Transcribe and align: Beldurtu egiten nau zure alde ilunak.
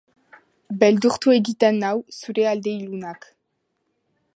Beldurtu 0.83 1.35
egiten 1.37 1.79
nau 1.85 1.93
zure 2.21 2.49
alde 2.55 2.77
ilunak. 2.79 3.31